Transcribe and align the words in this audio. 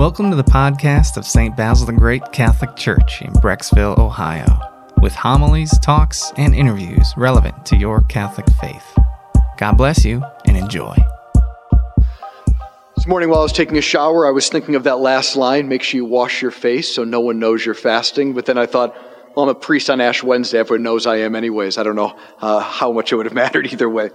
Welcome 0.00 0.30
to 0.30 0.36
the 0.36 0.42
podcast 0.42 1.18
of 1.18 1.26
St. 1.26 1.54
Basil 1.54 1.86
the 1.86 1.92
Great 1.92 2.32
Catholic 2.32 2.74
Church 2.74 3.20
in 3.20 3.34
Brecksville, 3.34 3.98
Ohio, 3.98 4.46
with 5.02 5.12
homilies, 5.12 5.78
talks, 5.80 6.32
and 6.38 6.54
interviews 6.54 7.12
relevant 7.18 7.66
to 7.66 7.76
your 7.76 8.00
Catholic 8.04 8.46
faith. 8.62 8.98
God 9.58 9.76
bless 9.76 10.02
you 10.06 10.24
and 10.46 10.56
enjoy. 10.56 10.96
This 12.96 13.06
morning, 13.06 13.28
while 13.28 13.40
I 13.40 13.42
was 13.42 13.52
taking 13.52 13.76
a 13.76 13.82
shower, 13.82 14.26
I 14.26 14.30
was 14.30 14.48
thinking 14.48 14.74
of 14.74 14.84
that 14.84 15.00
last 15.00 15.36
line 15.36 15.68
make 15.68 15.82
sure 15.82 15.98
you 15.98 16.06
wash 16.06 16.40
your 16.40 16.50
face 16.50 16.88
so 16.88 17.04
no 17.04 17.20
one 17.20 17.38
knows 17.38 17.66
you're 17.66 17.74
fasting. 17.74 18.32
But 18.32 18.46
then 18.46 18.56
I 18.56 18.64
thought, 18.64 18.96
well, 19.36 19.44
I'm 19.44 19.50
a 19.50 19.54
priest 19.54 19.90
on 19.90 20.00
Ash 20.00 20.22
Wednesday. 20.22 20.60
Everyone 20.60 20.82
knows 20.82 21.06
I 21.06 21.16
am, 21.16 21.36
anyways. 21.36 21.76
I 21.76 21.82
don't 21.82 21.96
know 21.96 22.18
uh, 22.40 22.60
how 22.60 22.90
much 22.90 23.12
it 23.12 23.16
would 23.16 23.26
have 23.26 23.34
mattered 23.44 23.70
either 23.70 23.90
way. 23.90 24.08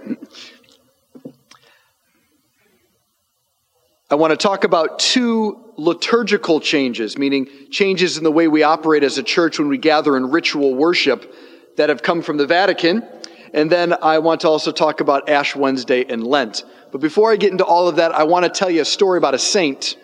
I 4.10 4.16
want 4.16 4.32
to 4.32 4.36
talk 4.36 4.64
about 4.64 4.98
two 4.98 5.62
liturgical 5.76 6.60
changes, 6.60 7.18
meaning 7.18 7.48
changes 7.70 8.18
in 8.18 8.24
the 8.24 8.32
way 8.32 8.48
we 8.48 8.62
operate 8.62 9.02
as 9.02 9.18
a 9.18 9.22
church 9.22 9.58
when 9.58 9.68
we 9.68 9.78
gather 9.78 10.16
in 10.16 10.30
ritual 10.30 10.74
worship 10.74 11.34
that 11.76 11.88
have 11.88 12.02
come 12.02 12.22
from 12.22 12.36
the 12.36 12.46
Vatican. 12.46 13.06
And 13.52 13.70
then 13.70 13.94
I 14.02 14.18
want 14.18 14.42
to 14.42 14.48
also 14.48 14.72
talk 14.72 15.00
about 15.00 15.28
Ash 15.28 15.54
Wednesday 15.54 16.04
and 16.08 16.26
Lent. 16.26 16.64
But 16.92 17.00
before 17.00 17.32
I 17.32 17.36
get 17.36 17.52
into 17.52 17.64
all 17.64 17.88
of 17.88 17.96
that, 17.96 18.12
I 18.12 18.24
want 18.24 18.44
to 18.44 18.50
tell 18.50 18.70
you 18.70 18.82
a 18.82 18.86
story 18.86 19.18
about 19.18 19.34
a 19.34 19.38
saint, 19.38 19.96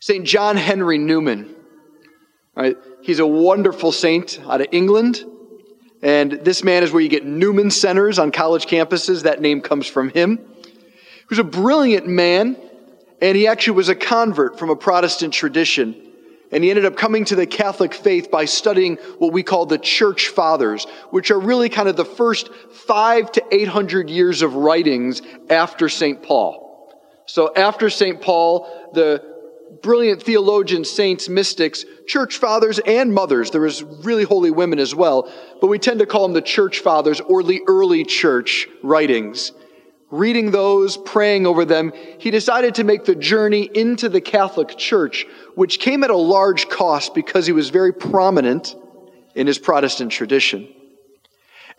St. 0.00 0.24
John 0.24 0.56
Henry 0.56 0.98
Newman. 0.98 1.54
Right, 2.54 2.76
he's 3.02 3.20
a 3.20 3.26
wonderful 3.26 3.92
saint 3.92 4.40
out 4.48 4.60
of 4.60 4.66
England. 4.72 5.24
And 6.02 6.32
this 6.32 6.62
man 6.62 6.82
is 6.82 6.92
where 6.92 7.02
you 7.02 7.08
get 7.08 7.24
Newman 7.24 7.70
Centers 7.70 8.18
on 8.18 8.32
college 8.32 8.66
campuses. 8.66 9.22
That 9.22 9.40
name 9.40 9.60
comes 9.60 9.86
from 9.86 10.10
him. 10.10 10.38
He 10.64 11.26
was 11.30 11.38
a 11.38 11.44
brilliant 11.44 12.06
man 12.06 12.56
and 13.20 13.36
he 13.36 13.46
actually 13.46 13.76
was 13.76 13.88
a 13.88 13.94
convert 13.94 14.58
from 14.58 14.70
a 14.70 14.76
Protestant 14.76 15.34
tradition. 15.34 16.04
And 16.50 16.64
he 16.64 16.70
ended 16.70 16.86
up 16.86 16.96
coming 16.96 17.26
to 17.26 17.36
the 17.36 17.46
Catholic 17.46 17.92
faith 17.92 18.30
by 18.30 18.46
studying 18.46 18.96
what 19.18 19.32
we 19.32 19.42
call 19.42 19.66
the 19.66 19.76
church 19.76 20.28
fathers, 20.28 20.86
which 21.10 21.30
are 21.30 21.38
really 21.38 21.68
kind 21.68 21.88
of 21.88 21.96
the 21.96 22.06
first 22.06 22.48
five 22.72 23.30
to 23.32 23.44
eight 23.50 23.68
hundred 23.68 24.08
years 24.08 24.40
of 24.40 24.54
writings 24.54 25.20
after 25.50 25.88
St. 25.90 26.22
Paul. 26.22 26.64
So 27.26 27.52
after 27.54 27.90
St. 27.90 28.22
Paul, 28.22 28.90
the 28.94 29.22
brilliant 29.82 30.22
theologians, 30.22 30.88
saints, 30.88 31.28
mystics, 31.28 31.84
church 32.06 32.38
fathers, 32.38 32.78
and 32.78 33.12
mothers, 33.12 33.50
there 33.50 33.60
was 33.60 33.82
really 33.82 34.24
holy 34.24 34.50
women 34.50 34.78
as 34.78 34.94
well, 34.94 35.30
but 35.60 35.66
we 35.66 35.78
tend 35.78 36.00
to 36.00 36.06
call 36.06 36.22
them 36.22 36.32
the 36.32 36.40
church 36.40 36.78
fathers 36.78 37.20
or 37.20 37.42
the 37.42 37.60
early 37.68 38.04
church 38.04 38.66
writings 38.82 39.52
reading 40.10 40.50
those, 40.50 40.96
praying 40.96 41.46
over 41.46 41.64
them, 41.64 41.92
he 42.18 42.30
decided 42.30 42.76
to 42.76 42.84
make 42.84 43.04
the 43.04 43.14
journey 43.14 43.68
into 43.74 44.08
the 44.08 44.20
Catholic 44.20 44.76
Church, 44.76 45.26
which 45.54 45.80
came 45.80 46.02
at 46.04 46.10
a 46.10 46.16
large 46.16 46.68
cost 46.68 47.14
because 47.14 47.46
he 47.46 47.52
was 47.52 47.70
very 47.70 47.92
prominent 47.92 48.74
in 49.34 49.46
his 49.46 49.58
Protestant 49.58 50.10
tradition. 50.10 50.68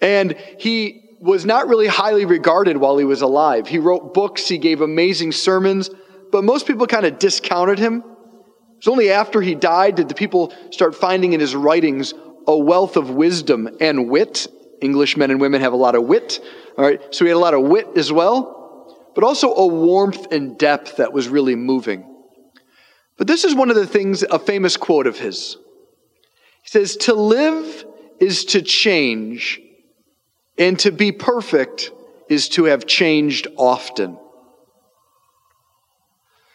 And 0.01 0.35
he 0.57 1.17
was 1.19 1.45
not 1.45 1.67
really 1.67 1.87
highly 1.87 2.25
regarded 2.25 2.77
while 2.77 2.97
he 2.97 3.03
was 3.03 3.21
alive. 3.21 3.67
He 3.67 3.79
wrote 3.79 4.13
books, 4.13 4.47
he 4.47 4.57
gave 4.57 4.81
amazing 4.81 5.33
sermons, 5.33 5.89
but 6.31 6.43
most 6.43 6.65
people 6.65 6.87
kind 6.87 7.05
of 7.05 7.19
discounted 7.19 7.79
him. 7.79 7.97
It 7.97 8.85
was 8.85 8.87
only 8.87 9.11
after 9.11 9.41
he 9.41 9.55
died 9.55 9.95
did 9.95 10.07
the 10.07 10.15
people 10.15 10.53
start 10.71 10.95
finding 10.95 11.33
in 11.33 11.39
his 11.39 11.55
writings 11.55 12.13
a 12.47 12.57
wealth 12.57 12.95
of 12.95 13.09
wisdom 13.09 13.69
and 13.81 14.09
wit. 14.09 14.47
English 14.81 15.17
men 15.17 15.31
and 15.31 15.41
women 15.41 15.59
have 15.59 15.73
a 15.73 15.77
lot 15.77 15.95
of 15.95 16.03
wit. 16.05 16.39
All 16.79 16.85
right, 16.85 17.13
so 17.13 17.25
he 17.25 17.29
had 17.29 17.35
a 17.35 17.39
lot 17.39 17.53
of 17.53 17.63
wit 17.63 17.89
as 17.97 18.09
well, 18.09 18.95
but 19.13 19.25
also 19.25 19.53
a 19.53 19.67
warmth 19.67 20.31
and 20.31 20.57
depth 20.57 20.95
that 20.95 21.11
was 21.11 21.27
really 21.27 21.55
moving. 21.55 22.05
But 23.17 23.27
this 23.27 23.43
is 23.43 23.53
one 23.53 23.69
of 23.69 23.75
the 23.75 23.85
things, 23.85 24.23
a 24.23 24.39
famous 24.39 24.77
quote 24.77 25.05
of 25.05 25.19
his. 25.19 25.57
He 26.63 26.69
says, 26.69 26.95
To 26.95 27.13
live 27.13 27.85
is 28.21 28.45
to 28.45 28.61
change, 28.61 29.59
and 30.57 30.79
to 30.79 30.93
be 30.93 31.11
perfect 31.11 31.91
is 32.29 32.47
to 32.49 32.63
have 32.63 32.85
changed 32.85 33.47
often. 33.57 34.17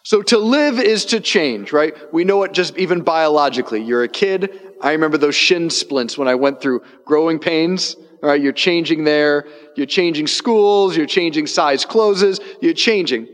So 0.05 0.23
to 0.23 0.39
live 0.39 0.81
is 0.81 1.05
to 1.07 1.21
change, 1.21 1.71
right? 1.71 1.95
We 2.15 2.25
know 2.25 2.45
it 2.45 2.53
just 2.53 2.79
even 2.79 3.03
biologically. 3.03 3.83
You're 3.83 4.05
a 4.05 4.09
kid. 4.09 4.59
I 4.81 4.93
remember 4.93 5.19
those 5.19 5.35
shin 5.35 5.69
splints 5.69 6.17
when 6.17 6.29
I 6.29 6.35
went 6.37 6.63
through 6.63 6.81
growing 7.05 7.39
pains. 7.39 7.97
All 8.25 8.31
right, 8.31 8.41
you're 8.41 8.55
changing 8.55 9.05
there. 9.05 9.45
You're 9.77 9.85
changing 9.85 10.29
schools. 10.29 10.97
You're 10.97 11.05
changing 11.05 11.47
size 11.47 11.85
closes. 11.85 12.41
You're 12.63 12.73
changing. 12.73 13.29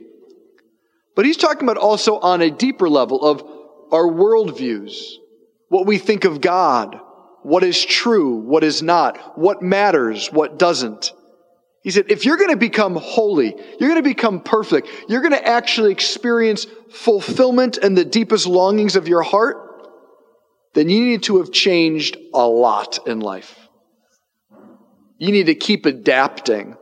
But 1.14 1.26
he's 1.26 1.36
talking 1.36 1.62
about 1.62 1.76
also 1.76 2.18
on 2.18 2.42
a 2.42 2.50
deeper 2.50 2.88
level 2.88 3.22
of 3.22 3.40
our 3.92 4.02
worldviews, 4.02 5.12
what 5.68 5.86
we 5.86 5.98
think 5.98 6.24
of 6.24 6.40
God, 6.40 6.98
what 7.44 7.62
is 7.62 7.84
true, 7.84 8.34
what 8.34 8.64
is 8.64 8.82
not, 8.82 9.38
what 9.38 9.62
matters, 9.62 10.26
what 10.32 10.58
doesn't. 10.58 11.12
He 11.84 11.92
said, 11.92 12.10
if 12.10 12.24
you're 12.24 12.36
going 12.36 12.50
to 12.50 12.56
become 12.56 12.96
holy, 12.96 13.54
you're 13.78 13.90
going 13.90 13.94
to 13.94 14.02
become 14.02 14.40
perfect, 14.40 14.88
you're 15.08 15.22
going 15.22 15.30
to 15.34 15.46
actually 15.46 15.92
experience 15.92 16.66
fulfillment 16.90 17.78
and 17.78 17.96
the 17.96 18.04
deepest 18.04 18.48
longings 18.48 18.96
of 18.96 19.06
your 19.06 19.22
heart, 19.22 19.56
then 20.74 20.88
you 20.88 21.04
need 21.04 21.22
to 21.24 21.38
have 21.38 21.52
changed 21.52 22.16
a 22.34 22.44
lot 22.44 22.98
in 23.06 23.20
life. 23.20 23.59
You 25.20 25.32
need 25.32 25.46
to 25.46 25.54
keep 25.54 25.84
adapting. 25.84 26.76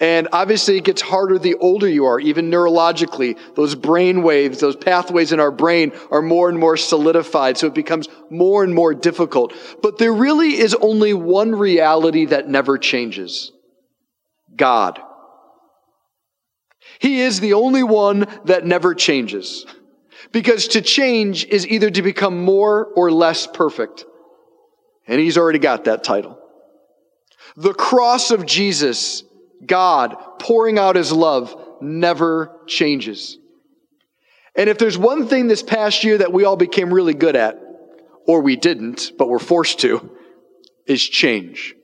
And 0.00 0.28
obviously, 0.32 0.76
it 0.76 0.84
gets 0.84 1.00
harder 1.00 1.38
the 1.38 1.54
older 1.54 1.88
you 1.88 2.06
are, 2.06 2.18
even 2.18 2.50
neurologically. 2.50 3.38
Those 3.54 3.76
brain 3.76 4.22
waves, 4.22 4.58
those 4.58 4.76
pathways 4.76 5.32
in 5.32 5.38
our 5.38 5.52
brain 5.52 5.92
are 6.10 6.20
more 6.20 6.48
and 6.48 6.58
more 6.58 6.76
solidified, 6.76 7.56
so 7.56 7.68
it 7.68 7.74
becomes 7.74 8.08
more 8.28 8.64
and 8.64 8.74
more 8.74 8.92
difficult. 8.92 9.54
But 9.82 9.98
there 9.98 10.12
really 10.12 10.58
is 10.58 10.74
only 10.74 11.14
one 11.14 11.52
reality 11.52 12.26
that 12.26 12.48
never 12.48 12.76
changes 12.76 13.52
God. 14.54 15.00
He 16.98 17.20
is 17.20 17.38
the 17.38 17.52
only 17.52 17.84
one 17.84 18.26
that 18.46 18.66
never 18.66 18.94
changes. 18.94 19.64
Because 20.32 20.68
to 20.68 20.82
change 20.82 21.44
is 21.44 21.66
either 21.66 21.90
to 21.90 22.02
become 22.02 22.44
more 22.44 22.86
or 22.96 23.12
less 23.12 23.46
perfect. 23.46 24.04
And 25.06 25.20
He's 25.20 25.38
already 25.38 25.60
got 25.60 25.84
that 25.84 26.02
title. 26.02 26.37
The 27.58 27.74
cross 27.74 28.30
of 28.30 28.46
Jesus, 28.46 29.24
God 29.66 30.16
pouring 30.38 30.78
out 30.78 30.94
his 30.94 31.10
love, 31.10 31.60
never 31.80 32.56
changes. 32.68 33.36
And 34.54 34.70
if 34.70 34.78
there's 34.78 34.96
one 34.96 35.26
thing 35.26 35.48
this 35.48 35.64
past 35.64 36.04
year 36.04 36.18
that 36.18 36.32
we 36.32 36.44
all 36.44 36.54
became 36.54 36.94
really 36.94 37.14
good 37.14 37.34
at, 37.34 37.58
or 38.28 38.42
we 38.42 38.54
didn't, 38.54 39.10
but 39.18 39.28
we're 39.28 39.40
forced 39.40 39.80
to, 39.80 40.08
is 40.86 41.02
change. 41.02 41.74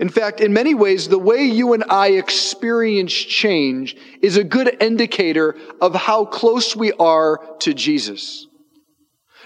In 0.00 0.08
fact, 0.08 0.40
in 0.40 0.52
many 0.52 0.74
ways, 0.74 1.08
the 1.08 1.16
way 1.16 1.44
you 1.44 1.74
and 1.74 1.84
I 1.88 2.08
experience 2.08 3.12
change 3.12 3.96
is 4.20 4.36
a 4.36 4.42
good 4.42 4.82
indicator 4.82 5.54
of 5.80 5.94
how 5.94 6.24
close 6.24 6.74
we 6.74 6.92
are 6.94 7.38
to 7.60 7.72
Jesus. 7.72 8.48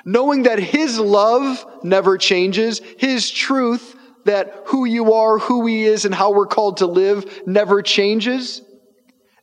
Knowing 0.07 0.45
that 0.45 0.59
His 0.59 0.99
love 0.99 1.63
never 1.85 2.17
changes, 2.17 2.81
His 2.97 3.31
truth 3.31 3.97
that 4.29 4.63
who 4.67 4.85
you 4.85 5.15
are, 5.15 5.39
who 5.39 5.67
He 5.67 5.85
is, 5.85 6.05
and 6.05 6.15
how 6.15 6.33
we're 6.33 6.47
called 6.47 6.79
to 6.79 6.87
live 6.87 7.47
never 7.47 7.83
changes, 7.83 8.63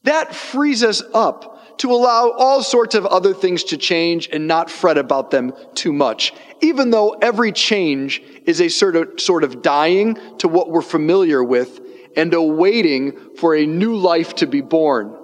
that 0.04 0.34
frees 0.36 0.84
us 0.84 1.02
up 1.14 1.78
to 1.80 1.92
allow 1.92 2.32
all 2.38 2.64
sorts 2.64 2.96
of 2.96 3.06
other 3.06 3.34
things 3.34 3.64
to 3.66 3.78
change 3.78 4.30
and 4.32 4.48
not 4.48 4.70
fret 4.70 4.98
about 4.98 5.32
them 5.32 5.54
too 5.74 5.92
much. 5.92 6.34
Even 6.62 6.92
though 6.92 7.12
every 7.22 7.52
change 7.52 8.22
is 8.46 8.62
a 8.62 8.70
sort 8.70 8.96
of, 8.96 9.20
sort 9.20 9.44
of 9.44 9.62
dying 9.62 10.18
to 10.38 10.48
what 10.48 10.70
we're 10.70 10.82
familiar 10.82 11.44
with 11.44 11.82
and 12.16 12.34
a 12.34 12.42
waiting 12.42 13.18
for 13.38 13.56
a 13.56 13.66
new 13.66 13.96
life 13.96 14.36
to 14.36 14.48
be 14.48 14.62
born. 14.62 15.18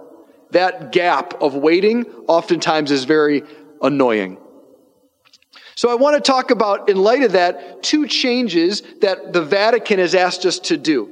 That 0.49 0.91
gap 0.91 1.41
of 1.41 1.55
waiting 1.55 2.05
oftentimes 2.27 2.91
is 2.91 3.05
very 3.05 3.43
annoying. 3.81 4.37
So 5.81 5.89
I 5.89 5.95
want 5.95 6.13
to 6.15 6.21
talk 6.21 6.51
about, 6.51 6.89
in 6.89 6.97
light 6.97 7.23
of 7.23 7.31
that, 7.31 7.81
two 7.81 8.05
changes 8.05 8.83
that 8.99 9.33
the 9.33 9.41
Vatican 9.41 9.97
has 9.97 10.13
asked 10.13 10.45
us 10.45 10.59
to 10.59 10.77
do. 10.77 11.09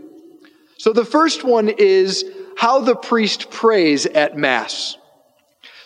So 0.77 0.93
the 0.93 1.03
first 1.03 1.43
one 1.43 1.69
is 1.69 2.23
how 2.55 2.81
the 2.81 2.95
priest 2.95 3.49
prays 3.49 4.05
at 4.05 4.37
Mass. 4.37 4.95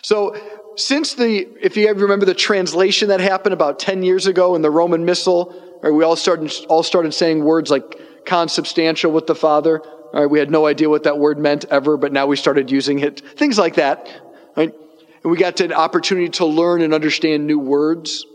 So 0.02 0.36
since 0.76 1.14
the, 1.14 1.48
if 1.62 1.78
you 1.78 1.90
remember 1.94 2.26
the 2.26 2.34
translation 2.34 3.08
that 3.08 3.20
happened 3.20 3.54
about 3.54 3.78
10 3.78 4.02
years 4.02 4.26
ago 4.26 4.54
in 4.54 4.60
the 4.60 4.70
Roman 4.70 5.06
Missal, 5.06 5.78
right, 5.82 5.88
we 5.88 6.04
all 6.04 6.14
started, 6.14 6.52
all 6.68 6.82
started 6.82 7.14
saying 7.14 7.42
words 7.42 7.70
like 7.70 8.26
consubstantial 8.26 9.10
with 9.10 9.26
the 9.26 9.34
Father. 9.34 9.80
Right, 10.12 10.26
we 10.26 10.38
had 10.38 10.50
no 10.50 10.66
idea 10.66 10.90
what 10.90 11.04
that 11.04 11.18
word 11.18 11.38
meant 11.38 11.64
ever, 11.70 11.96
but 11.96 12.12
now 12.12 12.26
we 12.26 12.36
started 12.36 12.70
using 12.70 12.98
it. 12.98 13.22
Things 13.38 13.56
like 13.56 13.76
that. 13.76 14.10
Right? 14.54 14.74
And 15.22 15.32
we 15.32 15.38
got 15.38 15.58
an 15.60 15.72
opportunity 15.72 16.28
to 16.32 16.44
learn 16.44 16.82
and 16.82 16.92
understand 16.92 17.46
new 17.46 17.58
words. 17.58 18.26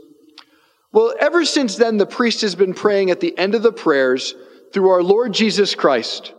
Well, 0.92 1.14
ever 1.20 1.46
since 1.46 1.76
then, 1.76 1.98
the 1.98 2.06
priest 2.06 2.42
has 2.42 2.56
been 2.56 2.74
praying 2.74 3.12
at 3.12 3.20
the 3.20 3.38
end 3.38 3.56
of 3.56 3.62
the 3.62 3.72
prayers 3.72 4.34
through 4.74 4.90
our 4.90 5.04
Lord 5.04 5.34
Jesus 5.34 5.76
Christ, 5.76 6.34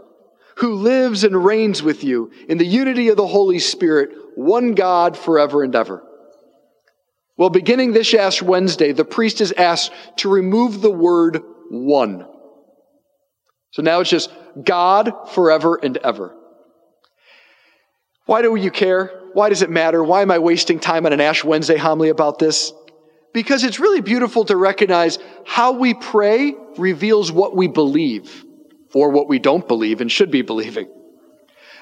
who 0.56 0.74
lives 0.74 1.24
and 1.24 1.44
reigns 1.44 1.82
with 1.82 2.02
you 2.02 2.32
in 2.48 2.58
the 2.58 2.66
unity 2.66 3.08
of 3.08 3.16
the 3.16 3.26
Holy 3.26 3.58
Spirit, 3.60 4.10
one 4.34 4.74
God 4.74 5.16
forever 5.16 5.62
and 5.62 5.74
ever. 5.74 6.02
Well, 7.36 7.50
beginning 7.50 7.92
this 7.92 8.12
Ash 8.12 8.42
Wednesday, 8.42 8.92
the 8.92 9.04
priest 9.04 9.40
is 9.40 9.52
asked 9.52 9.92
to 10.18 10.28
remove 10.28 10.82
the 10.82 10.90
word 10.90 11.42
one. 11.70 12.26
So 13.70 13.82
now 13.82 14.00
it's 14.00 14.10
just 14.10 14.30
God 14.62 15.30
forever 15.30 15.78
and 15.80 15.96
ever. 15.96 16.34
Why 18.26 18.42
do 18.42 18.54
you 18.56 18.70
care? 18.70 19.22
Why 19.32 19.48
does 19.48 19.62
it 19.62 19.70
matter? 19.70 20.02
Why 20.02 20.22
am 20.22 20.30
I 20.30 20.38
wasting 20.38 20.80
time 20.80 21.06
on 21.06 21.12
an 21.12 21.20
Ash 21.20 21.44
Wednesday 21.44 21.76
homily 21.76 22.08
about 22.08 22.38
this? 22.38 22.72
Because 23.32 23.62
it's 23.64 23.78
really 23.78 24.00
beautiful 24.00 24.44
to 24.46 24.56
recognize 24.56 25.18
how 25.46 25.72
we 25.72 25.94
pray 25.94 26.54
reveals 26.76 27.30
what 27.30 27.56
we 27.56 27.68
believe 27.68 28.44
or 28.92 29.10
what 29.10 29.28
we 29.28 29.38
don't 29.38 29.66
believe 29.66 30.00
and 30.00 30.10
should 30.10 30.30
be 30.30 30.42
believing. 30.42 30.88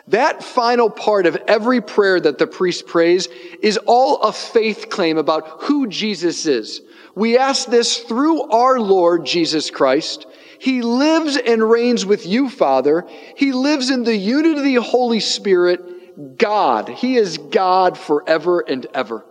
That 0.09 0.43
final 0.43 0.89
part 0.89 1.27
of 1.27 1.37
every 1.47 1.83
prayer 1.83 2.19
that 2.19 2.39
the 2.39 2.47
priest 2.47 2.87
prays 2.87 3.29
is 3.61 3.79
all 3.87 4.23
a 4.23 4.33
faith 4.33 4.89
claim 4.89 5.19
about 5.19 5.65
who 5.65 5.87
Jesus 5.87 6.47
is. 6.47 6.81
We 7.15 7.37
ask 7.37 7.69
this 7.69 7.99
through 7.99 8.51
our 8.51 8.81
Lord 8.81 9.27
Jesus 9.27 9.71
Christ. 9.71 10.27
He 10.59 10.83
lives 10.83 11.37
and 11.37 11.69
reigns 11.69 12.07
with 12.07 12.27
you, 12.27 12.49
Father. 12.49 13.07
He 13.37 13.53
lives 13.53 13.91
in 13.91 14.05
the 14.05 14.17
unity 14.17 14.59
of 14.59 14.65
the 14.65 14.77
Holy 14.77 15.21
Spirit, 15.21 16.39
God. 16.39 16.89
He 16.89 17.17
is 17.17 17.37
God 17.37 17.99
forever 17.99 18.61
and 18.61 18.87
ever. 18.95 19.25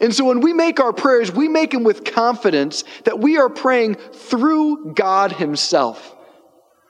And 0.00 0.14
so 0.14 0.24
when 0.24 0.40
we 0.40 0.52
make 0.52 0.80
our 0.80 0.92
prayers, 0.92 1.32
we 1.32 1.48
make 1.48 1.72
them 1.72 1.84
with 1.84 2.04
confidence 2.04 2.84
that 3.04 3.18
we 3.18 3.38
are 3.38 3.48
praying 3.48 3.96
through 3.96 4.92
God 4.94 5.32
Himself. 5.32 6.16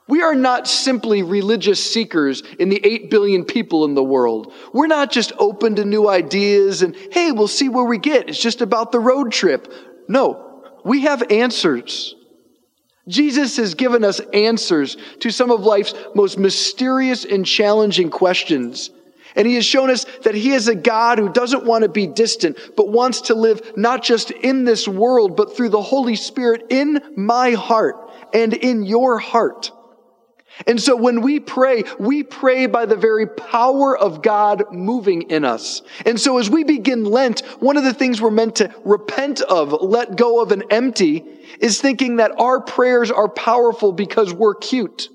We 0.08 0.22
are 0.22 0.34
not 0.34 0.66
simply 0.66 1.22
religious 1.22 1.84
seekers 1.92 2.42
in 2.58 2.70
the 2.70 2.80
8 2.82 3.10
billion 3.10 3.44
people 3.44 3.84
in 3.84 3.94
the 3.94 4.02
world. 4.02 4.52
We're 4.72 4.86
not 4.86 5.10
just 5.10 5.32
open 5.38 5.76
to 5.76 5.84
new 5.84 6.08
ideas 6.08 6.80
and, 6.80 6.96
hey, 7.12 7.30
we'll 7.30 7.46
see 7.46 7.68
where 7.68 7.84
we 7.84 7.98
get. 7.98 8.28
It's 8.28 8.40
just 8.40 8.62
about 8.62 8.90
the 8.90 9.00
road 9.00 9.32
trip. 9.32 9.70
No, 10.08 10.64
we 10.82 11.02
have 11.02 11.30
answers. 11.30 12.14
Jesus 13.06 13.56
has 13.58 13.74
given 13.74 14.02
us 14.02 14.20
answers 14.32 14.96
to 15.20 15.30
some 15.30 15.50
of 15.50 15.60
life's 15.60 15.94
most 16.14 16.38
mysterious 16.38 17.24
and 17.26 17.44
challenging 17.44 18.10
questions. 18.10 18.90
And 19.34 19.46
he 19.46 19.54
has 19.54 19.64
shown 19.64 19.90
us 19.90 20.04
that 20.22 20.34
he 20.34 20.52
is 20.52 20.68
a 20.68 20.74
God 20.74 21.18
who 21.18 21.32
doesn't 21.32 21.64
want 21.64 21.82
to 21.82 21.88
be 21.88 22.06
distant, 22.06 22.58
but 22.76 22.88
wants 22.88 23.22
to 23.22 23.34
live 23.34 23.76
not 23.76 24.02
just 24.02 24.30
in 24.30 24.64
this 24.64 24.88
world, 24.88 25.36
but 25.36 25.56
through 25.56 25.70
the 25.70 25.82
Holy 25.82 26.16
Spirit 26.16 26.66
in 26.70 27.00
my 27.16 27.52
heart 27.52 28.10
and 28.32 28.54
in 28.54 28.84
your 28.84 29.18
heart. 29.18 29.72
And 30.66 30.80
so 30.80 30.96
when 30.96 31.20
we 31.20 31.38
pray, 31.38 31.84
we 32.00 32.24
pray 32.24 32.66
by 32.66 32.86
the 32.86 32.96
very 32.96 33.26
power 33.26 33.96
of 33.96 34.22
God 34.22 34.72
moving 34.72 35.30
in 35.30 35.44
us. 35.44 35.82
And 36.04 36.20
so 36.20 36.38
as 36.38 36.50
we 36.50 36.64
begin 36.64 37.04
Lent, 37.04 37.40
one 37.60 37.76
of 37.76 37.84
the 37.84 37.94
things 37.94 38.20
we're 38.20 38.30
meant 38.30 38.56
to 38.56 38.74
repent 38.84 39.40
of, 39.40 39.72
let 39.72 40.16
go 40.16 40.42
of 40.42 40.50
and 40.50 40.64
empty, 40.70 41.24
is 41.60 41.80
thinking 41.80 42.16
that 42.16 42.32
our 42.40 42.60
prayers 42.60 43.10
are 43.10 43.28
powerful 43.28 43.92
because 43.92 44.34
we're 44.34 44.56
cute. 44.56 45.10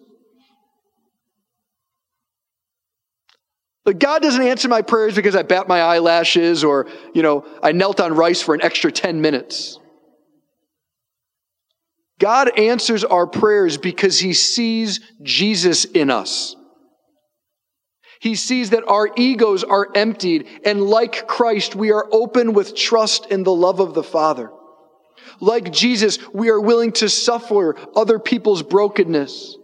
But 3.86 4.00
God 4.00 4.22
doesn't 4.22 4.42
answer 4.42 4.70
my 4.70 4.82
prayers 4.82 5.16
because 5.16 5.36
I 5.36 5.44
bat 5.44 5.68
my 5.68 5.82
eyelashes 5.82 6.64
or, 6.64 6.88
you 7.14 7.22
know, 7.22 7.46
I 7.62 7.74
knelt 7.74 8.00
on 8.00 8.14
rice 8.14 8.42
for 8.42 8.56
an 8.56 8.62
extra 8.62 8.92
10 8.92 9.22
minutes. 9.22 9.78
God 12.20 12.58
answers 12.58 13.04
our 13.04 13.28
prayers 13.28 13.78
because 13.78 14.20
he 14.20 14.34
sees 14.34 15.02
Jesus 15.22 15.84
in 15.84 16.10
us. 16.10 16.56
He 18.22 18.36
sees 18.36 18.70
that 18.70 18.88
our 18.88 19.10
egos 19.18 19.66
are 19.66 19.90
emptied, 19.94 20.48
and 20.64 20.82
like 20.82 21.28
Christ, 21.28 21.76
we 21.76 21.92
are 21.92 22.08
open 22.10 22.54
with 22.54 22.74
trust 22.74 23.26
in 23.26 23.44
the 23.44 23.54
love 23.54 23.82
of 23.82 23.94
the 23.94 24.04
Father. 24.04 24.50
Like 25.42 25.74
Jesus, 25.74 26.18
we 26.32 26.48
are 26.50 26.62
willing 26.62 26.94
to 26.94 27.10
suffer 27.10 27.76
other 27.94 28.20
people's 28.20 28.64
brokenness. 28.64 29.58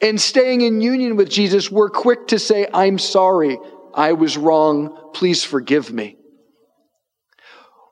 And 0.00 0.20
staying 0.20 0.62
in 0.62 0.80
union 0.80 1.16
with 1.16 1.30
Jesus, 1.30 1.70
we're 1.70 1.90
quick 1.90 2.28
to 2.28 2.38
say, 2.38 2.66
I'm 2.72 2.98
sorry, 2.98 3.58
I 3.94 4.12
was 4.12 4.36
wrong, 4.36 5.10
please 5.14 5.44
forgive 5.44 5.92
me. 5.92 6.16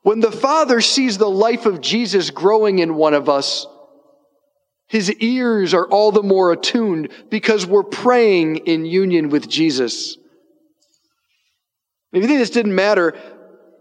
When 0.02 0.20
the 0.20 0.32
Father 0.32 0.80
sees 0.80 1.16
the 1.16 1.30
life 1.30 1.64
of 1.64 1.80
Jesus 1.80 2.30
growing 2.30 2.80
in 2.80 2.96
one 2.96 3.14
of 3.14 3.28
us, 3.28 3.66
his 4.88 5.10
ears 5.10 5.72
are 5.74 5.86
all 5.86 6.12
the 6.12 6.22
more 6.22 6.52
attuned 6.52 7.10
because 7.30 7.64
we're 7.64 7.84
praying 7.84 8.58
in 8.66 8.84
union 8.84 9.30
with 9.30 9.48
Jesus. 9.48 10.18
If 12.12 12.20
you 12.20 12.28
think 12.28 12.40
this 12.40 12.50
didn't 12.50 12.74
matter, 12.74 13.14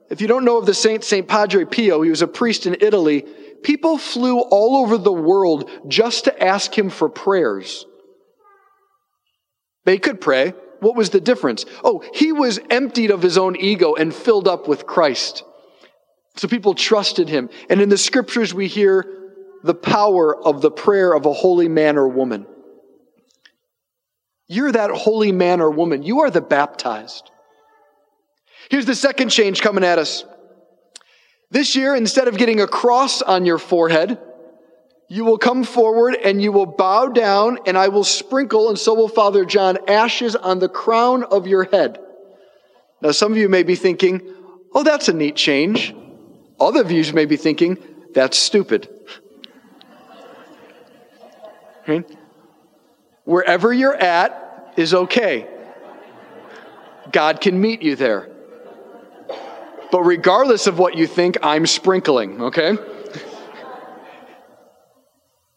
if 0.10 0.22
you 0.22 0.28
don't 0.28 0.46
know 0.46 0.58
of 0.58 0.66
the 0.66 0.74
saint, 0.74 1.04
St. 1.04 1.28
Padre 1.28 1.66
Pio, 1.66 2.02
he 2.02 2.10
was 2.10 2.22
a 2.22 2.28
priest 2.28 2.66
in 2.66 2.78
Italy. 2.80 3.26
People 3.64 3.98
flew 3.98 4.40
all 4.40 4.78
over 4.78 4.98
the 4.98 5.12
world 5.12 5.70
just 5.88 6.26
to 6.26 6.44
ask 6.44 6.78
him 6.78 6.90
for 6.90 7.10
prayers. 7.10 7.86
They 9.86 9.98
could 9.98 10.22
pray. 10.22 10.54
What 10.80 10.96
was 10.96 11.12
the 11.12 11.22
difference? 11.22 11.66
Oh, 11.84 12.04
he 12.14 12.32
was 12.32 12.60
emptied 12.70 13.12
of 13.12 13.22
his 13.22 13.38
own 13.38 13.56
ego 13.56 13.96
and 13.96 14.14
filled 14.14 14.48
up 14.48 14.68
with 14.68 14.88
Christ. 14.88 15.44
So 16.38 16.48
people 16.48 16.74
trusted 16.74 17.30
him. 17.30 17.50
And 17.70 17.82
in 17.82 17.90
the 17.90 17.98
scriptures, 17.98 18.54
we 18.54 18.68
hear 18.68 19.06
the 19.64 19.76
power 19.76 20.36
of 20.36 20.62
the 20.62 20.72
prayer 20.72 21.14
of 21.14 21.26
a 21.26 21.34
holy 21.34 21.68
man 21.68 21.98
or 21.98 22.08
woman. 22.08 22.48
You're 24.48 24.72
that 24.72 24.92
holy 24.92 25.32
man 25.32 25.62
or 25.62 25.70
woman. 25.70 26.04
You 26.04 26.22
are 26.22 26.32
the 26.32 26.42
baptized. 26.42 27.30
Here's 28.70 28.86
the 28.86 28.96
second 28.96 29.30
change 29.30 29.62
coming 29.62 29.84
at 29.84 30.00
us. 30.00 30.26
This 31.52 31.76
year, 31.76 31.96
instead 31.96 32.28
of 32.28 32.38
getting 32.38 32.62
a 32.62 32.68
cross 32.68 33.22
on 33.22 33.46
your 33.46 33.58
forehead, 33.58 34.18
you 35.12 35.26
will 35.26 35.38
come 35.38 35.66
forward 35.66 36.16
and 36.16 36.42
you 36.42 36.54
will 36.54 36.66
bow 36.66 37.08
down, 37.08 37.60
and 37.66 37.78
I 37.78 37.90
will 37.90 38.06
sprinkle, 38.06 38.70
and 38.70 38.80
so 38.80 38.94
will 38.94 39.10
Father 39.10 39.44
John, 39.44 39.78
ashes 39.90 40.38
on 40.38 40.60
the 40.60 40.70
crown 40.70 41.26
of 41.26 41.48
your 41.48 41.66
head. 41.66 42.00
Now, 43.02 43.12
some 43.12 43.34
of 43.34 43.38
you 43.38 43.50
may 43.50 43.64
be 43.64 43.76
thinking, 43.76 44.22
oh, 44.74 44.84
that's 44.84 45.10
a 45.10 45.14
neat 45.14 45.36
change. 45.36 45.94
Other 46.62 46.90
you 46.90 47.12
may 47.12 47.26
be 47.26 47.36
thinking, 47.36 47.78
that's 48.14 48.38
stupid. 48.38 48.88
Right? 51.86 52.10
Wherever 53.26 53.74
you're 53.74 53.94
at 53.94 54.76
is 54.78 54.94
okay. 54.94 55.46
God 57.12 57.42
can 57.42 57.60
meet 57.60 57.82
you 57.82 57.98
there. 57.98 58.30
But 59.92 60.04
regardless 60.04 60.68
of 60.68 60.80
what 60.80 60.96
you 60.96 61.06
think, 61.06 61.36
I'm 61.44 61.66
sprinkling, 61.66 62.44
okay? 62.44 62.78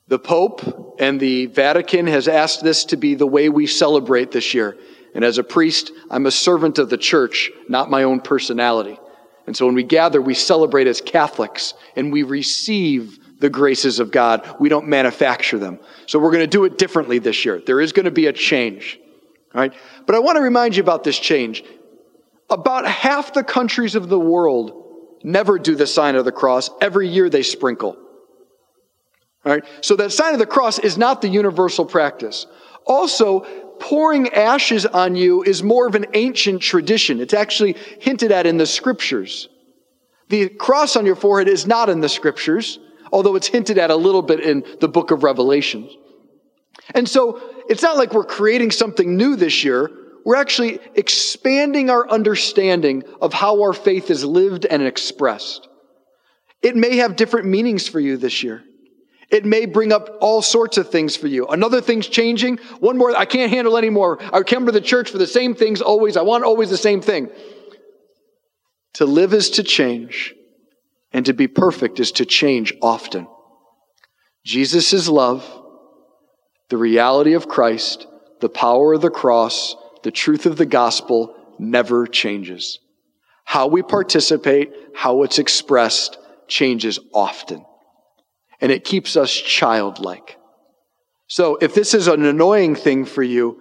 The 0.09 0.19
Pope 0.19 0.97
and 0.99 1.19
the 1.19 1.47
Vatican 1.47 2.07
has 2.07 2.29
asked 2.29 2.63
this 2.63 2.85
to 2.87 2.97
be 2.97 3.15
the 3.15 3.27
way 3.27 3.49
we 3.49 3.67
celebrate 3.67 4.33
this 4.33 4.53
year. 4.53 4.77
And 5.15 5.25
as 5.25 5.39
a 5.39 5.45
priest, 5.45 5.93
I'm 6.11 6.27
a 6.27 6.31
servant 6.31 6.79
of 6.79 6.91
the 6.91 6.99
church, 6.99 7.51
not 7.69 7.91
my 7.91 8.03
own 8.03 8.21
personality. 8.21 8.99
And 9.47 9.57
so 9.57 9.65
when 9.67 9.75
we 9.75 9.83
gather, 9.83 10.21
we 10.21 10.35
celebrate 10.35 10.87
as 10.89 11.01
Catholics 11.01 11.75
and 11.97 12.13
we 12.13 12.23
receive 12.23 13.19
the 13.39 13.49
graces 13.49 13.99
of 13.99 14.11
God. 14.11 14.57
We 14.61 14.69
don't 14.69 14.89
manufacture 14.89 15.59
them. 15.59 15.79
So 16.07 16.19
we're 16.19 16.31
going 16.31 16.45
to 16.45 16.47
do 16.47 16.65
it 16.65 16.77
differently 16.77 17.19
this 17.19 17.45
year. 17.45 17.63
There 17.65 17.81
is 17.81 17.93
going 17.93 18.05
to 18.05 18.11
be 18.11 18.27
a 18.27 18.33
change. 18.33 18.99
All 19.55 19.61
right? 19.61 19.73
But 20.07 20.17
I 20.17 20.19
want 20.19 20.37
to 20.37 20.43
remind 20.43 20.77
you 20.77 20.83
about 20.83 21.05
this 21.05 21.19
change. 21.19 21.65
About 22.51 22.87
half 22.87 23.33
the 23.33 23.45
countries 23.45 23.95
of 23.95 24.09
the 24.09 24.19
world 24.19 24.83
never 25.23 25.59
do 25.59 25.75
the 25.75 25.87
sign 25.87 26.15
of 26.17 26.27
the 26.27 26.33
cross. 26.33 26.69
Every 26.81 27.09
year 27.09 27.31
they 27.31 27.43
sprinkle. 27.43 27.97
All 29.45 29.53
right? 29.53 29.65
So 29.81 29.97
that 29.97 30.13
sign 30.13 30.33
of 30.33 30.39
the 30.39 30.47
cross 30.47 30.79
is 30.79 30.97
not 30.97 31.23
the 31.23 31.29
universal 31.29 31.85
practice. 31.85 32.47
Also, 32.87 33.41
pouring 33.81 34.29
ashes 34.33 34.87
on 34.87 35.17
you 35.17 35.43
is 35.43 35.63
more 35.63 35.87
of 35.87 35.95
an 35.95 36.07
ancient 36.15 36.63
tradition. 36.63 37.21
It's 37.21 37.35
actually 37.35 37.77
hinted 38.01 38.33
at 38.33 38.47
in 38.47 38.57
the 38.57 38.67
scriptures. 38.67 39.49
The 40.29 40.49
cross 40.49 40.97
on 40.97 41.07
your 41.07 41.17
forehead 41.17 41.49
is 41.49 41.67
not 41.67 41.89
in 41.89 42.01
the 42.01 42.09
scriptures 42.09 42.79
although 43.15 43.37
it's 43.37 43.47
hinted 43.47 43.79
at 43.79 43.91
a 43.91 43.97
little 43.97 44.23
bit 44.23 44.41
in 44.41 44.65
the 44.81 44.89
book 44.89 45.13
of 45.13 45.23
Revelation. 45.23 45.89
And 46.97 47.09
so 47.09 47.41
it's 47.69 47.83
not 47.83 47.97
like 47.97 48.13
we're 48.13 48.25
creating 48.25 48.73
something 48.73 49.17
new 49.17 49.37
this 49.37 49.63
year. 49.63 49.89
We're 50.25 50.35
actually 50.35 50.81
expanding 50.97 51.91
our 51.91 52.11
understanding 52.11 53.05
of 53.23 53.33
how 53.33 53.63
our 53.63 53.73
faith 53.73 54.11
is 54.11 54.25
lived 54.25 54.67
and 54.67 54.83
expressed. 54.83 55.69
It 56.61 56.75
may 56.75 56.97
have 56.97 57.15
different 57.15 57.47
meanings 57.47 57.87
for 57.87 58.01
you 58.01 58.17
this 58.17 58.43
year. 58.43 58.65
It 59.31 59.45
may 59.45 59.67
bring 59.67 59.93
up 59.93 60.19
all 60.21 60.43
sorts 60.43 60.77
of 60.77 60.91
things 60.91 61.17
for 61.17 61.27
you. 61.27 61.47
Another 61.47 61.81
thing's 61.81 62.07
changing. 62.07 62.59
One 62.81 62.99
more, 62.99 63.17
I 63.17 63.25
can't 63.25 63.51
handle 63.51 63.77
anymore. 63.77 64.19
I 64.33 64.43
come 64.43 64.67
to 64.67 64.73
the 64.73 64.81
church 64.81 65.11
for 65.11 65.19
the 65.19 65.27
same 65.27 65.55
things 65.55 65.81
always. 65.81 66.17
I 66.17 66.23
want 66.23 66.45
always 66.45 66.71
the 66.71 66.77
same 66.77 67.01
thing. 67.01 67.31
To 68.95 69.07
live 69.07 69.35
is 69.35 69.51
to 69.51 69.63
change. 69.63 70.35
And 71.13 71.27
to 71.27 71.33
be 71.33 71.47
perfect 71.47 72.01
is 72.01 72.13
to 72.13 72.25
change 72.25 72.75
often. 72.83 73.29
Jesus' 74.45 75.09
love, 75.09 75.49
the 76.69 76.77
reality 76.77 77.35
of 77.35 77.49
Christ, 77.49 78.07
the 78.41 78.49
power 78.49 78.95
of 78.95 79.01
the 79.01 79.11
cross, 79.11 79.77
the 80.03 80.11
truth 80.11 80.45
of 80.45 80.57
the 80.57 80.67
gospel 80.67 81.35
never 81.59 82.07
changes. 82.07 82.81
How 83.45 83.69
we 83.69 83.83
participate, 83.83 84.73
how 84.95 85.23
it's 85.23 85.39
expressed 85.39 86.19
changes 86.49 86.99
often. 87.13 87.65
And 88.61 88.71
it 88.73 88.85
keeps 88.85 89.17
us 89.17 89.33
childlike. 89.33 90.39
So 91.27 91.57
if 91.61 91.75
this 91.75 91.95
is 91.95 92.07
an 92.07 92.25
annoying 92.25 92.77
thing 92.77 93.05
for 93.05 93.23
you, 93.23 93.61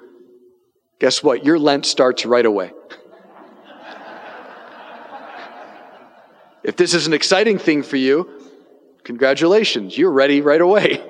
guess 0.99 1.23
what? 1.23 1.45
Your 1.45 1.57
Lent 1.57 1.85
starts 1.85 2.25
right 2.25 2.45
away. 2.45 2.71
if 6.63 6.75
this 6.75 6.93
is 6.93 7.07
an 7.07 7.13
exciting 7.13 7.57
thing 7.57 7.83
for 7.83 7.97
you, 7.97 8.29
congratulations, 9.03 9.97
you're 9.97 10.11
ready 10.11 10.41
right 10.41 10.61
away. 10.61 11.03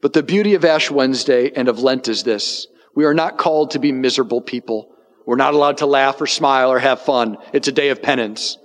But 0.00 0.12
the 0.12 0.22
beauty 0.22 0.54
of 0.54 0.64
Ash 0.64 0.90
Wednesday 0.90 1.52
and 1.54 1.68
of 1.68 1.78
Lent 1.78 2.08
is 2.08 2.24
this 2.24 2.66
we 2.94 3.04
are 3.04 3.14
not 3.14 3.38
called 3.38 3.70
to 3.70 3.78
be 3.78 3.92
miserable 3.92 4.42
people. 4.42 4.88
We're 5.24 5.36
not 5.36 5.54
allowed 5.54 5.78
to 5.78 5.86
laugh 5.86 6.20
or 6.20 6.26
smile 6.26 6.72
or 6.72 6.78
have 6.78 7.00
fun. 7.00 7.38
It's 7.52 7.68
a 7.68 7.72
day 7.72 7.90
of 7.90 8.02
penance. 8.02 8.58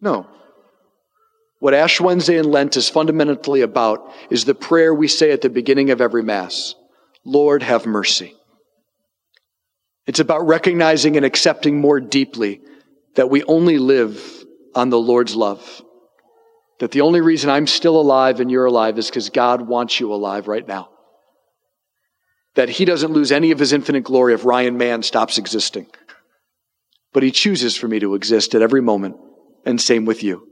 No. 0.00 0.26
What 1.60 1.74
Ash 1.74 2.00
Wednesday 2.00 2.38
and 2.38 2.50
Lent 2.50 2.76
is 2.76 2.88
fundamentally 2.88 3.62
about 3.62 4.12
is 4.30 4.44
the 4.44 4.54
prayer 4.54 4.94
we 4.94 5.08
say 5.08 5.32
at 5.32 5.40
the 5.40 5.50
beginning 5.50 5.90
of 5.90 6.00
every 6.00 6.22
Mass 6.22 6.74
Lord, 7.24 7.62
have 7.62 7.84
mercy. 7.84 8.34
It's 10.06 10.20
about 10.20 10.46
recognizing 10.46 11.16
and 11.18 11.26
accepting 11.26 11.78
more 11.78 12.00
deeply 12.00 12.62
that 13.16 13.28
we 13.28 13.42
only 13.44 13.76
live 13.76 14.18
on 14.74 14.88
the 14.88 14.98
Lord's 14.98 15.36
love. 15.36 15.82
That 16.78 16.92
the 16.92 17.02
only 17.02 17.20
reason 17.20 17.50
I'm 17.50 17.66
still 17.66 18.00
alive 18.00 18.40
and 18.40 18.50
you're 18.50 18.64
alive 18.64 18.98
is 18.98 19.08
because 19.08 19.28
God 19.28 19.60
wants 19.60 20.00
you 20.00 20.14
alive 20.14 20.48
right 20.48 20.66
now. 20.66 20.88
That 22.54 22.70
He 22.70 22.86
doesn't 22.86 23.12
lose 23.12 23.30
any 23.30 23.50
of 23.50 23.58
His 23.58 23.74
infinite 23.74 24.04
glory 24.04 24.32
if 24.32 24.46
Ryan 24.46 24.78
Mann 24.78 25.02
stops 25.02 25.36
existing. 25.36 25.88
But 27.12 27.24
He 27.24 27.30
chooses 27.30 27.76
for 27.76 27.88
me 27.88 27.98
to 27.98 28.14
exist 28.14 28.54
at 28.54 28.62
every 28.62 28.80
moment, 28.80 29.16
and 29.66 29.78
same 29.78 30.06
with 30.06 30.22
you. 30.22 30.47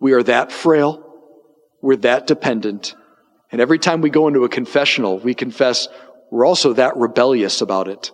We 0.00 0.12
are 0.12 0.22
that 0.22 0.52
frail, 0.52 1.02
we're 1.80 1.96
that 1.96 2.26
dependent, 2.26 2.94
and 3.50 3.60
every 3.60 3.78
time 3.78 4.00
we 4.00 4.10
go 4.10 4.28
into 4.28 4.44
a 4.44 4.48
confessional, 4.48 5.18
we 5.18 5.34
confess 5.34 5.88
we're 6.30 6.46
also 6.46 6.72
that 6.74 6.96
rebellious 6.96 7.60
about 7.60 7.88
it. 7.88 8.10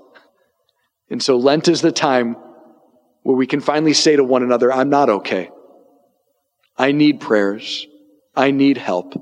And 1.11 1.23
so 1.23 1.37
Lent 1.37 1.69
is 1.69 1.81
the 1.81 1.93
time 1.93 2.37
where 3.23 3.37
we 3.37 3.47
can 3.47 3.61
finally 3.61 3.95
say 3.95 4.17
to 4.17 4.25
one 4.25 4.43
another, 4.43 4.73
I'm 4.73 4.91
not 4.91 5.09
okay. 5.09 5.51
I 6.77 6.93
need 6.93 7.21
prayers. 7.21 7.87
I 8.35 8.51
need 8.51 8.77
help. 8.77 9.15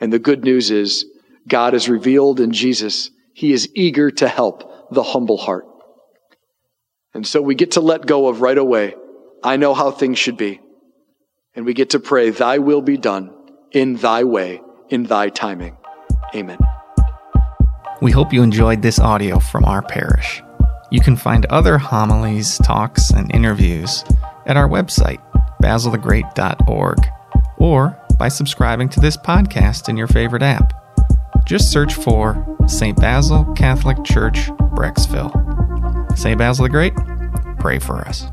And 0.00 0.12
the 0.12 0.18
good 0.18 0.44
news 0.44 0.70
is 0.70 1.06
God 1.46 1.74
is 1.74 1.88
revealed 1.88 2.40
in 2.40 2.52
Jesus. 2.52 3.10
He 3.32 3.52
is 3.52 3.68
eager 3.74 4.10
to 4.12 4.28
help 4.28 4.92
the 4.92 5.02
humble 5.02 5.38
heart. 5.38 5.64
And 7.14 7.26
so 7.26 7.40
we 7.40 7.54
get 7.54 7.72
to 7.72 7.80
let 7.80 8.06
go 8.06 8.28
of 8.28 8.42
right 8.42 8.58
away. 8.58 8.94
I 9.42 9.56
know 9.56 9.74
how 9.74 9.90
things 9.90 10.18
should 10.18 10.36
be. 10.36 10.60
And 11.58 11.66
we 11.66 11.74
get 11.74 11.90
to 11.90 11.98
pray, 11.98 12.30
Thy 12.30 12.58
will 12.58 12.82
be 12.82 12.96
done 12.96 13.32
in 13.72 13.96
Thy 13.96 14.22
way, 14.22 14.62
in 14.90 15.02
Thy 15.02 15.28
timing. 15.28 15.76
Amen. 16.32 16.56
We 18.00 18.12
hope 18.12 18.32
you 18.32 18.44
enjoyed 18.44 18.80
this 18.80 19.00
audio 19.00 19.40
from 19.40 19.64
our 19.64 19.82
parish. 19.82 20.40
You 20.92 21.00
can 21.00 21.16
find 21.16 21.46
other 21.46 21.76
homilies, 21.76 22.58
talks, 22.58 23.10
and 23.10 23.34
interviews 23.34 24.04
at 24.46 24.56
our 24.56 24.68
website, 24.68 25.18
basilthegreat.org, 25.60 26.98
or 27.58 27.98
by 28.20 28.28
subscribing 28.28 28.88
to 28.90 29.00
this 29.00 29.16
podcast 29.16 29.88
in 29.88 29.96
your 29.96 30.06
favorite 30.06 30.44
app. 30.44 30.72
Just 31.44 31.72
search 31.72 31.92
for 31.92 32.56
St. 32.68 32.96
Basil 32.96 33.44
Catholic 33.54 34.04
Church, 34.04 34.46
Brecksville. 34.76 35.34
St. 36.16 36.38
Basil 36.38 36.66
the 36.66 36.70
Great, 36.70 36.94
pray 37.58 37.80
for 37.80 37.96
us. 38.06 38.26